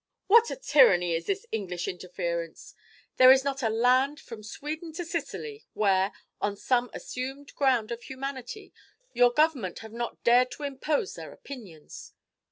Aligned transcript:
"What 0.25 0.49
a 0.49 0.55
tyranny 0.55 1.13
is 1.13 1.27
this 1.27 1.45
English 1.51 1.87
interference! 1.87 2.73
There 3.17 3.31
is 3.31 3.43
not 3.43 3.61
a 3.61 3.69
land, 3.69 4.19
from 4.19 4.41
Sweden 4.41 4.91
to 4.93 5.05
Sicily, 5.05 5.67
where, 5.73 6.11
on 6.41 6.55
some 6.55 6.89
assumed 6.91 7.53
ground 7.53 7.91
of 7.91 8.01
humanity, 8.01 8.73
your 9.13 9.31
Government 9.31 9.77
have 9.85 9.93
not 9.93 10.23
dared 10.23 10.49
to 10.53 10.63
impose 10.63 11.13
their 11.13 11.31
opinions! 11.31 12.15